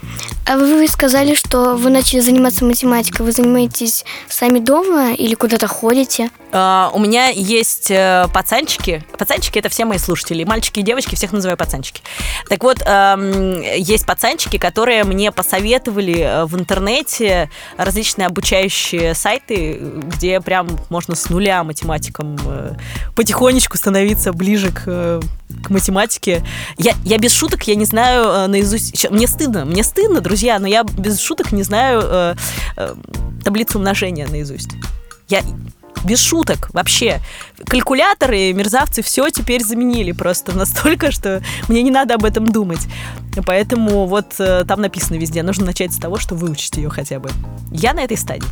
[0.46, 3.26] А вы сказали, что вы начали заниматься математикой.
[3.26, 6.30] Вы занимаетесь сами дома или куда-то ходите?
[6.52, 9.04] Uh, у меня есть uh, пацанчики.
[9.18, 10.44] Пацанчики это все мои слушатели.
[10.44, 12.02] Мальчики и девочки, всех называю пацанчики.
[12.48, 19.78] Так вот, uh, есть пацанчики, которые мне посоветовали э, в интернете различные обучающие сайты,
[20.16, 22.74] где прям можно с нуля математикам э,
[23.14, 25.20] потихонечку становиться ближе к
[25.62, 26.44] к математике.
[26.78, 29.10] Я, я без шуток, я не знаю э, наизусть...
[29.10, 32.34] Мне стыдно, мне стыдно, друзья, но я без шуток не знаю э,
[32.76, 32.94] э,
[33.44, 34.70] таблицу умножения наизусть.
[35.28, 35.42] Я
[36.04, 37.20] без шуток вообще.
[37.66, 42.86] Калькуляторы, мерзавцы, все теперь заменили просто настолько, что мне не надо об этом думать.
[43.46, 47.30] Поэтому вот э, там написано везде, нужно начать с того, что выучить ее хотя бы.
[47.70, 48.48] Я на этой стадии.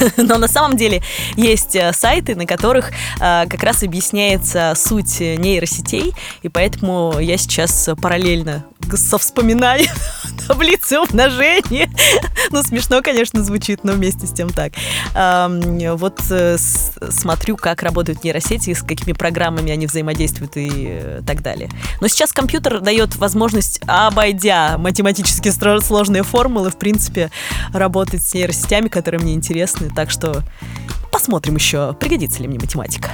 [0.16, 1.02] Но на самом деле
[1.36, 7.88] есть э, сайты, на которых э, как раз объясняется суть нейросетей, и поэтому я сейчас
[8.00, 9.86] параллельно со вспоминаю
[10.48, 11.88] таблицы умножения.
[12.50, 14.72] ну, смешно, конечно, звучит, но вместе с тем так.
[15.14, 21.68] Вот э, смотрю, как работают нейросети, с какими программами они взаимодействуют и так далее.
[22.00, 27.30] Но сейчас компьютер дает возможность, обойдя математически сложные формулы, в принципе,
[27.72, 30.42] работать с нейросетями, которые мне интересны так что
[31.12, 33.10] посмотрим еще, пригодится ли мне математика.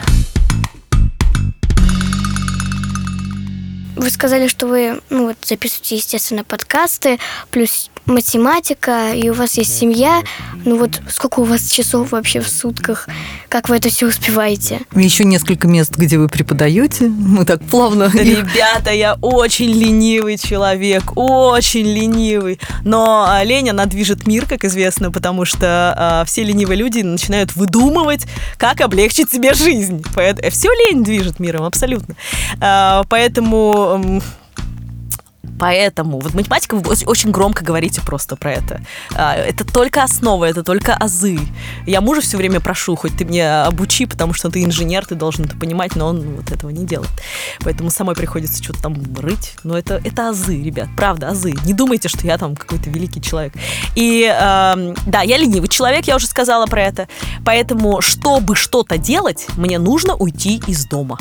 [3.97, 7.19] Вы сказали, что вы ну, вот, записываете, естественно, подкасты,
[7.51, 10.23] плюс математика, и у вас есть семья.
[10.65, 13.09] Ну вот сколько у вас часов вообще в сутках?
[13.49, 14.81] Как вы это все успеваете?
[14.95, 17.07] Еще несколько мест, где вы преподаете.
[17.07, 18.11] Мы так плавно.
[18.13, 22.61] Ребята, я очень ленивый человек, очень ленивый.
[22.85, 27.55] Но а, лень, она движет мир, как известно, потому что а, все ленивые люди начинают
[27.57, 30.05] выдумывать, как облегчить себе жизнь.
[30.15, 32.17] Поэтому, все лень движет миром, абсолютно.
[32.61, 34.23] А, поэтому
[35.59, 38.81] Поэтому вот математика, вы очень громко говорите просто про это.
[39.15, 41.39] А, это только основа, это только азы.
[41.87, 45.45] Я мужа все время прошу, хоть ты мне обучи, потому что ты инженер, ты должен
[45.45, 47.11] это понимать, но он вот этого не делает.
[47.61, 49.55] Поэтому самой приходится что-то там рыть.
[49.65, 51.55] Но это, это азы, ребят, правда, азы.
[51.65, 53.55] Не думайте, что я там какой-то великий человек.
[53.95, 57.09] И э, да, я ленивый человек, я уже сказала про это.
[57.45, 61.19] Поэтому, чтобы что-то делать, мне нужно уйти из дома.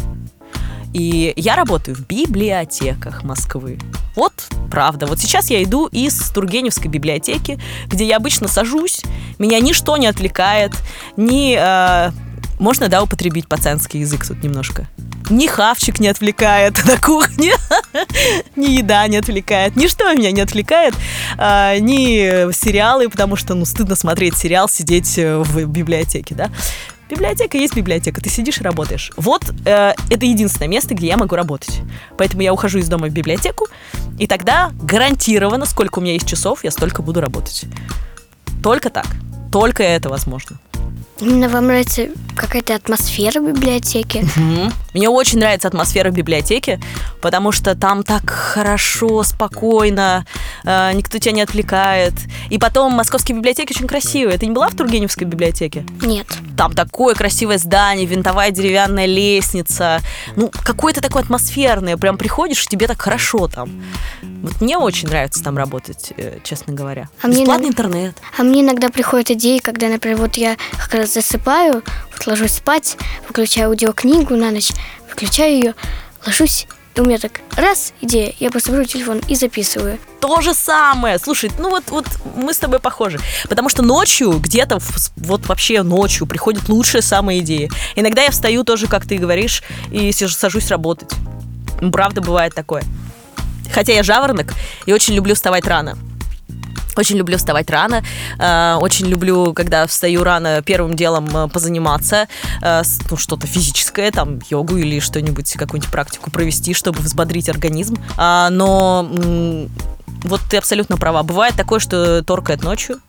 [0.96, 3.78] И я работаю в библиотеках Москвы.
[4.16, 4.32] Вот
[4.72, 5.08] правда.
[5.08, 9.02] Вот сейчас я иду из Тургеневской библиотеки, где я обычно сажусь,
[9.38, 10.72] меня ничто не отвлекает,
[11.18, 11.58] ни...
[11.60, 12.12] Э,
[12.60, 14.88] можно, да, употребить пацанский язык тут немножко?
[15.30, 17.52] Ни хавчик не отвлекает на кухне,
[18.56, 20.94] ни еда не отвлекает, ничто меня не отвлекает,
[21.38, 26.52] а, ни сериалы, потому что, ну, стыдно смотреть сериал, сидеть э, в библиотеке, да.
[27.10, 29.12] Библиотека есть библиотека, ты сидишь и работаешь.
[29.16, 31.82] Вот э, это единственное место, где я могу работать.
[32.18, 33.68] Поэтому я ухожу из дома в библиотеку,
[34.18, 37.66] и тогда гарантированно, сколько у меня есть часов, я столько буду работать.
[38.64, 39.06] Только так.
[39.52, 40.58] Только это возможно.
[41.20, 44.26] Именно вам нравится какая-то атмосфера в библиотеке?
[44.36, 44.74] Мгм.
[44.94, 46.80] Мне очень нравится атмосфера библиотеки,
[47.22, 50.26] потому что там так хорошо, спокойно,
[50.66, 52.14] э, никто тебя не отвлекает.
[52.50, 54.38] И потом московские библиотеки очень красивые.
[54.38, 55.86] Ты не была в Тургеневской библиотеке?
[56.02, 56.28] Нет.
[56.58, 60.00] Там такое красивое здание, винтовая деревянная лестница.
[60.36, 61.96] Ну, какое-то такое атмосферное.
[61.96, 63.70] Прям приходишь, и тебе так хорошо там.
[64.42, 67.10] Вот мне очень нравится там работать, э, честно говоря.
[67.22, 68.16] А мне Бесплатный нрав- интернет.
[68.38, 72.98] А мне иногда приходят идеи, когда, например, вот я как раз засыпаю, вот ложусь спать,
[73.28, 74.72] выключаю аудиокнигу на ночь,
[75.10, 75.76] выключаю ее,
[76.26, 80.00] ложусь, и у меня так раз идея, я просто беру телефон и записываю.
[80.22, 81.20] То же самое.
[81.20, 83.20] Слушай, ну вот, вот мы с тобой похожи.
[83.50, 84.80] Потому что ночью, где-то,
[85.18, 87.70] вот вообще ночью, приходят лучшие самые идеи.
[87.96, 91.12] Иногда я встаю тоже, как ты говоришь, и сижу- сажусь работать.
[91.82, 92.84] Ну, Правда, бывает такое.
[93.74, 94.54] Хотя я жаворонок
[94.86, 95.98] и очень люблю вставать рано.
[96.96, 98.04] Очень люблю вставать рано,
[98.40, 102.28] э, очень люблю, когда встаю рано, первым делом э, позаниматься,
[102.62, 107.98] э, ну, что-то физическое, там, йогу или что-нибудь, какую-нибудь практику провести, чтобы взбодрить организм.
[108.18, 109.70] А, но м,
[110.24, 111.24] вот ты абсолютно права.
[111.24, 113.00] Бывает такое, что торкает ночью,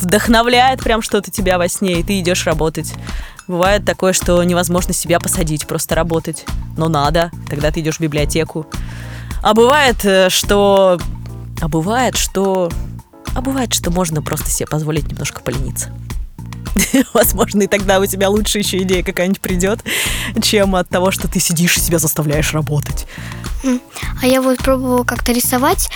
[0.00, 2.92] вдохновляет прям что-то тебя во сне, и ты идешь работать.
[3.46, 6.44] Бывает такое, что невозможно себя посадить, просто работать.
[6.76, 8.66] Но надо, тогда ты идешь в библиотеку.
[9.42, 10.98] А бывает, э, что...
[11.60, 12.70] А бывает, что...
[13.34, 15.90] А бывает, что можно просто себе позволить немножко полениться.
[17.14, 19.80] Возможно, и тогда у тебя лучше еще идея какая-нибудь придет,
[20.42, 23.06] чем от того, что ты сидишь и себя заставляешь работать.
[24.20, 25.88] А я вот пробовала как-то рисовать,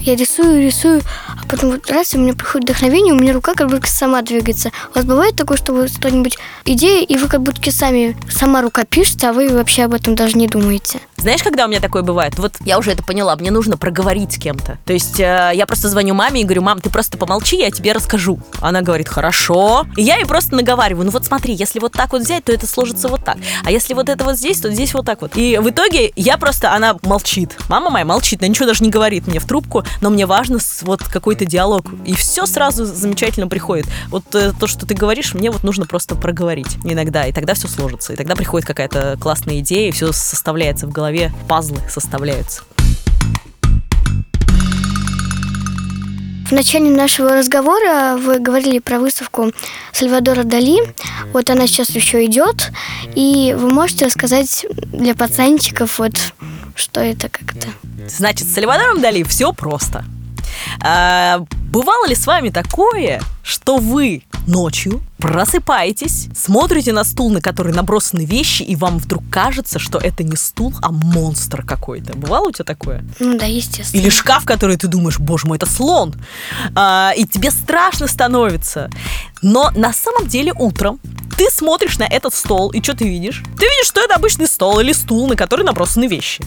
[0.00, 3.54] я рисую, рисую, а потом вот раз, и у меня приходит вдохновение, у меня рука
[3.54, 4.70] как будто сама двигается.
[4.92, 8.84] У вас бывает такое, что вы что-нибудь идея, и вы как будто сами, сама рука
[8.84, 11.00] пишется, а вы вообще об этом даже не думаете?
[11.16, 12.38] Знаешь, когда у меня такое бывает?
[12.38, 14.78] Вот я уже это поняла, мне нужно проговорить с кем-то.
[14.84, 17.92] То есть э, я просто звоню маме и говорю, мам, ты просто помолчи, я тебе
[17.92, 18.38] расскажу.
[18.60, 19.86] Она говорит, хорошо.
[19.96, 22.66] И я ей просто наговариваю, ну вот смотри, если вот так вот взять, то это
[22.66, 23.38] сложится вот так.
[23.64, 25.36] А если вот это вот здесь, то здесь вот так вот.
[25.36, 27.56] И в итоге я просто, она молчит.
[27.68, 31.02] Мама моя молчит, она ничего даже не говорит мне в трубку, но мне важно вот
[31.02, 31.86] какой-то диалог.
[32.04, 33.86] И все сразу замечательно приходит.
[34.08, 37.68] Вот э, то, что ты говоришь, мне вот нужно просто проговорить иногда, и тогда все
[37.68, 38.12] сложится.
[38.12, 42.62] И тогда приходит какая-то классная идея, и все составляется в голове, пазлы составляются.
[46.46, 49.50] В начале нашего разговора вы говорили про выставку
[49.90, 50.78] Сальвадора Дали.
[51.32, 52.70] Вот она сейчас еще идет.
[53.16, 56.12] И вы можете рассказать для пацанчиков, вот
[56.76, 57.68] что это как-то?
[58.08, 60.04] Значит, с Сальвадором Дали все просто.
[60.80, 67.72] А, бывало ли с вами такое, что вы ночью просыпаетесь, смотрите на стул, на который
[67.72, 72.16] набросаны вещи, и вам вдруг кажется, что это не стул, а монстр какой-то?
[72.16, 73.04] Бывало у тебя такое?
[73.18, 74.00] Ну да, естественно.
[74.00, 76.14] Или шкаф, который ты думаешь, боже мой, это слон.
[76.74, 78.90] А, и тебе страшно становится.
[79.42, 81.00] Но на самом деле утром
[81.36, 83.42] ты смотришь на этот стол, и что ты видишь?
[83.58, 86.44] Ты видишь, что это обычный стол или стул, на который набросаны вещи.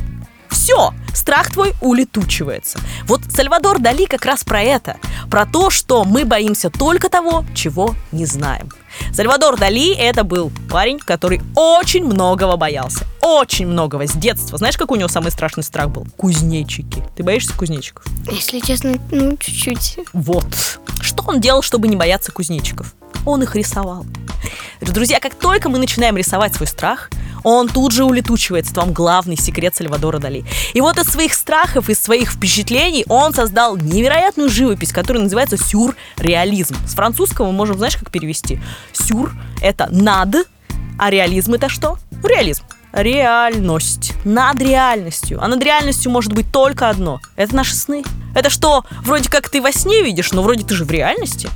[0.70, 2.78] Все, страх твой улетучивается.
[3.08, 4.98] Вот Сальвадор Дали как раз про это.
[5.28, 8.70] Про то, что мы боимся только того, чего не знаем.
[9.12, 13.08] Сальвадор Дали это был парень, который очень многого боялся.
[13.20, 14.60] Очень многого с детства.
[14.60, 16.06] Знаешь, какой у него самый страшный страх был?
[16.18, 17.04] Кузнечики.
[17.16, 18.06] Ты боишься кузнечиков?
[18.32, 19.98] Если честно, ну, чуть-чуть.
[20.14, 20.46] Вот.
[21.02, 22.94] Что он делал, чтобы не бояться кузнечиков?
[23.26, 24.06] Он их рисовал.
[24.82, 27.10] Друзья, как только мы начинаем рисовать свой страх,
[27.44, 28.74] он тут же улетучивается.
[28.76, 30.46] Вам главный секрет Сальвадора Дали.
[30.74, 36.76] И вот из своих страхов, из своих впечатлений он создал невероятную живопись, которая называется сюрреализм.
[36.88, 38.60] С французского мы можем, знаешь, как перевести?
[38.94, 40.48] Сюр– это над,
[40.98, 41.98] а реализм– это что?
[42.24, 42.64] Реализм.
[42.92, 44.14] Реальность.
[44.26, 45.40] Над реальностью.
[45.42, 47.22] А над реальностью может быть только одно.
[47.36, 48.04] Это наши сны.
[48.36, 51.50] Это что, вроде как ты во сне видишь, но вроде ты же в реальности.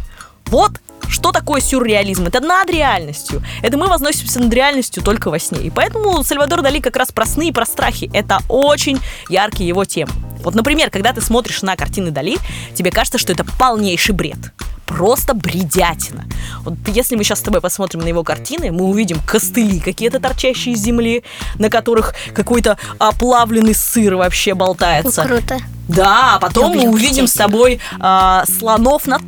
[0.46, 0.74] Вот
[1.10, 2.26] что такое сюрреализм?
[2.26, 3.44] Это над реальностью.
[3.62, 5.62] Это мы возносимся над реальностью только во сне.
[5.62, 8.10] И поэтому Сальвадор Дали как раз про сны и про страхи.
[8.14, 9.00] Это очень
[9.30, 10.12] яркие его темы.
[10.44, 12.38] Вот, например, когда ты смотришь на картины Дали,
[12.74, 14.38] тебе кажется, что это полнейший бред.
[14.86, 16.26] Просто бредятина.
[16.66, 20.76] Вот если мы сейчас с тобой посмотрим на его картины, мы увидим костыли какие-то торчащие
[20.76, 21.24] из земли,
[21.58, 25.24] на которых какой-то оплавленный сыр вообще болтается.
[25.24, 25.60] круто.
[25.88, 29.20] Да, а потом мы увидим с тобой а, слонов на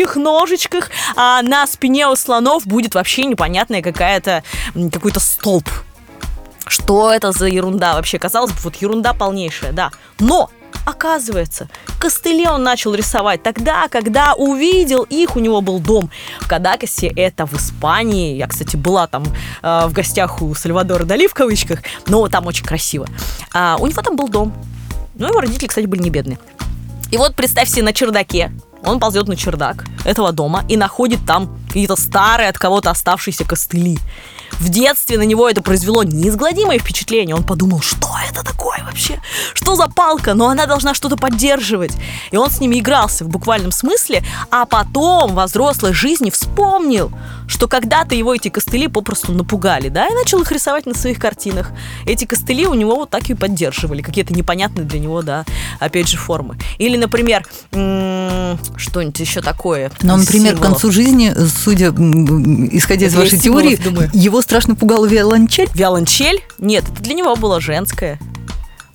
[0.00, 4.42] тоненьких-тоненьких ножичках, а на спине у слонов будет вообще непонятная какая-то,
[4.92, 5.68] какой-то столб.
[6.66, 8.18] Что это за ерунда вообще?
[8.18, 9.90] Казалось бы, вот ерунда полнейшая, да.
[10.20, 10.50] Но,
[10.86, 17.08] оказывается, костыли он начал рисовать тогда, когда увидел их, у него был дом в Кадакасе,
[17.08, 18.36] это в Испании.
[18.36, 19.24] Я, кстати, была там
[19.62, 23.06] э, в гостях у Сальвадора Дали в кавычках, но там очень красиво.
[23.52, 24.54] А, у него там был дом.
[25.16, 26.38] Ну, его родители, кстати, были не бедные.
[27.10, 28.52] И вот представь себе на чердаке.
[28.84, 33.98] Он ползет на чердак этого дома и находит там какие-то старые от кого-то оставшиеся костыли.
[34.58, 37.36] В детстве на него это произвело неизгладимое впечатление.
[37.36, 39.20] Он подумал, что это такое вообще?
[39.54, 40.34] Что за палка?
[40.34, 41.92] Но она должна что-то поддерживать.
[42.30, 47.12] И он с ними игрался в буквальном смысле, а потом во взрослой жизни вспомнил,
[47.50, 51.72] что когда-то его эти костыли попросту напугали, да, и начал их рисовать на своих картинах.
[52.06, 55.44] Эти костыли у него вот так и поддерживали, какие-то непонятные для него, да,
[55.80, 56.56] опять же, формы.
[56.78, 57.44] Или, например,
[58.76, 59.90] что-нибудь еще такое.
[60.00, 60.80] Но, из например, к символов.
[60.80, 61.34] концу жизни,
[61.64, 64.10] судя, исходя из Это вашей из символов теории, думаю.
[64.12, 65.68] его страшно пугала виолончель.
[65.74, 66.42] Виолончель?
[66.58, 68.18] Нет, это для него было женское.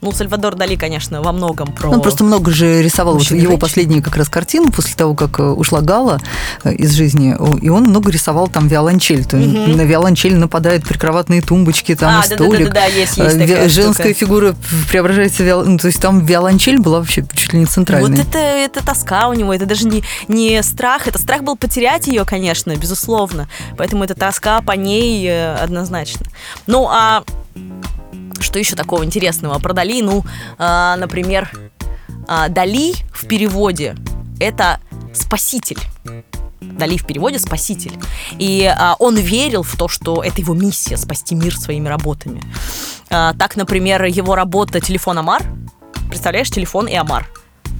[0.01, 1.89] Ну, Сальвадор Дали, конечно, во многом про...
[1.89, 3.59] Он просто много же рисовал вот его женщин.
[3.59, 6.19] последнюю как раз картину после того, как э, ушла Гала
[6.63, 9.25] э, из жизни, и он много рисовал там виолончель.
[9.25, 9.77] То Мгм.
[9.77, 12.51] На виолончель нападают прикроватные тумбочки, там А, столик.
[12.69, 14.19] да-да-да-да, есть, есть Э, такая Женская штука.
[14.19, 14.55] фигура
[14.89, 18.09] преображается в виол- ну, То есть там виолончель была вообще чуть ли не центральной.
[18.09, 22.07] Вот это, это тоска у него, это даже не, не страх, это страх был потерять
[22.07, 23.47] ее, конечно, безусловно.
[23.77, 26.25] Поэтому это тоска по ней однозначно.
[26.67, 27.23] Ну, а
[28.45, 30.01] что еще такого интересного про Дали?
[30.01, 30.23] Ну,
[30.57, 31.51] а, например,
[32.27, 33.95] а, Дали в переводе
[34.39, 34.79] это
[35.13, 35.79] спаситель.
[36.61, 37.93] Дали в переводе спаситель.
[38.39, 42.41] И а, он верил в то, что это его миссия спасти мир своими работами.
[43.09, 45.43] А, так, например, его работа «Телефон Амар».
[46.09, 47.27] Представляешь, телефон и Амар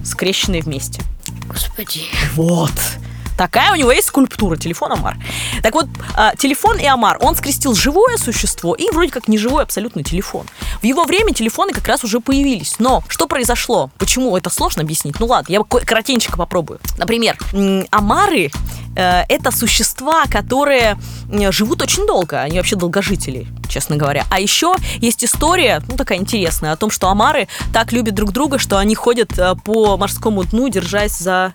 [0.04, 1.02] скрещенные вместе.
[1.48, 2.02] Господи.
[2.34, 2.72] Вот.
[3.36, 5.16] Такая у него есть скульптура, телефон Амар.
[5.62, 10.02] Так вот, а, телефон и Амар, он скрестил живое существо и вроде как неживой абсолютно
[10.02, 10.46] телефон.
[10.80, 12.76] В его время телефоны как раз уже появились.
[12.78, 13.90] Но что произошло?
[13.98, 14.36] Почему?
[14.36, 15.20] Это сложно объяснить.
[15.20, 16.80] Ну ладно, я ко- коротенько попробую.
[16.98, 17.36] Например,
[17.90, 18.50] Амары
[18.96, 20.98] э, это существа, которые
[21.50, 22.40] живут очень долго.
[22.40, 24.24] Они вообще долгожители, честно говоря.
[24.30, 28.58] А еще есть история, ну такая интересная, о том, что Амары так любят друг друга,
[28.58, 31.52] что они ходят э, по морскому дну, держась за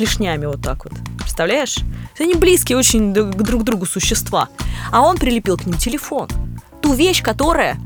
[0.00, 0.94] клешнями вот так вот.
[1.18, 1.76] Представляешь?
[2.18, 4.48] Они близкие очень друг- к другу существа.
[4.90, 6.28] А он прилепил к ним телефон.
[6.80, 7.76] Ту вещь, которая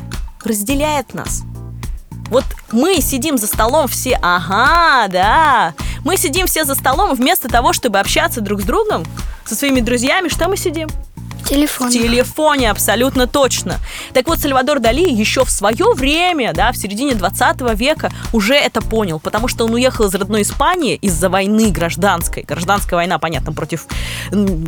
[0.45, 1.43] разделяет нас.
[2.31, 5.75] Вот мы сидим за столом все, ага, да.
[6.05, 9.05] Мы сидим все за столом, вместо того, чтобы общаться друг с другом,
[9.45, 10.89] со своими друзьями, что мы сидим?
[11.49, 11.89] Телефон.
[11.91, 13.79] В телефоне, абсолютно точно.
[14.13, 18.81] Так вот, Сальвадор Дали еще в свое время, да, в середине 20 века уже это
[18.81, 22.43] понял, потому что он уехал из родной Испании из-за войны гражданской.
[22.45, 23.87] Гражданская война, понятно, против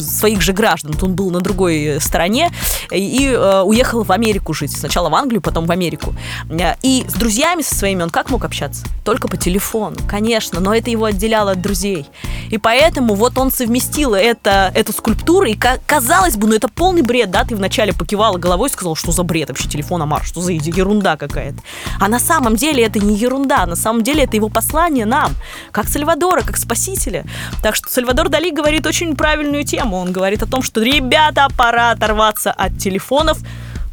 [0.00, 0.94] своих же граждан.
[1.02, 2.50] Он был на другой стороне
[2.90, 4.76] и э, уехал в Америку жить.
[4.76, 6.14] Сначала в Англию, потом в Америку.
[6.50, 8.84] Э, И с друзьями со своими он как мог общаться?
[9.04, 12.06] Только по телефону, конечно, но это его отделяло от друзей.
[12.50, 17.02] И поэтому вот он совместил это, эту скульптуру, и ка- казалось бы, ну это полный
[17.02, 20.40] бред, да, ты вначале покивала головой и сказал, что за бред вообще телефон Амар, что
[20.40, 21.58] за ерунда какая-то.
[22.00, 25.32] А на самом деле это не ерунда, на самом деле это его послание нам,
[25.72, 27.24] как Сальвадора, как спасителя.
[27.62, 29.96] Так что Сальвадор Дали говорит очень правильную тему.
[29.96, 33.38] Он говорит о том, что, ребята, пора оторваться от телефонов,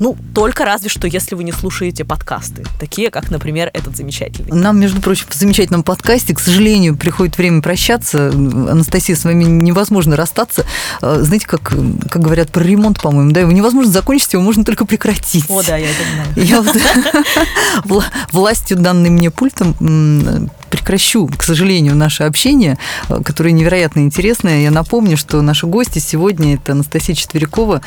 [0.04, 4.52] ну, только разве что, если вы не слушаете подкасты, такие, как, например, этот замечательный.
[4.52, 8.28] Нам, между прочим, в замечательном подкасте, к сожалению, приходит время прощаться.
[8.28, 10.66] Анастасия, с вами невозможно расстаться.
[11.02, 11.62] Э, Знаете, как,
[12.10, 15.46] как говорят про ремонт, по-моему, да, его невозможно закончить, его можно только прекратить.
[15.48, 16.04] О, да, я это
[16.36, 16.74] знаю.
[17.86, 24.64] Я властью, данной мне пультом, прекращу, к сожалению, наше общение, э, которое невероятно интересное.
[24.64, 27.80] Я напомню, что наши гости сегодня это Анастасия Четверякова, э,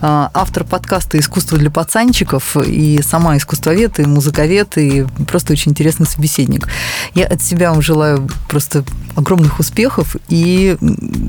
[0.00, 6.68] автор подкаста «Искусство для пацанчиков» и сама искусствовед, и музыковед, и просто очень интересный собеседник.
[7.14, 8.82] Я от себя вам желаю просто
[9.14, 10.76] огромных успехов, и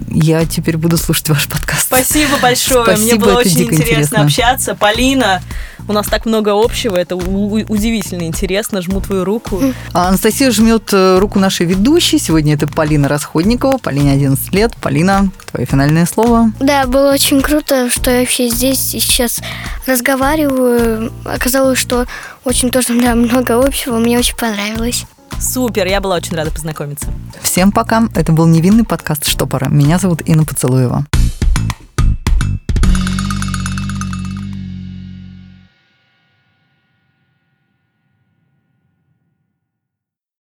[0.10, 1.86] я теперь буду слушать ваш подкаст.
[1.86, 2.86] Спасибо большое.
[2.86, 4.22] Мне Спасибо, было это очень интересно, интересно.
[4.24, 4.76] общаться.
[4.76, 5.42] Полина,
[5.88, 6.96] у нас так много общего.
[6.96, 8.82] Это удивительно интересно.
[8.82, 9.62] Жму твою руку.
[9.94, 12.20] А Анастасия жмет э, руку нашей ведущей.
[12.20, 13.78] Сегодня это Полина Расходникова.
[13.78, 14.76] Полине 11 лет.
[14.82, 16.52] Полина, твое финальное слово.
[16.60, 19.42] Да, было очень круто, что я вообще здесь и сейчас
[19.86, 21.12] разговариваю.
[21.26, 22.06] Оказалось, что
[22.44, 23.98] очень тоже да, много общего.
[23.98, 25.06] Мне очень понравилось.
[25.40, 27.08] Супер, я была очень рада познакомиться.
[27.42, 28.08] Всем пока.
[28.16, 29.68] Это был невинный подкаст «Штопора».
[29.68, 31.06] Меня зовут Инна Поцелуева.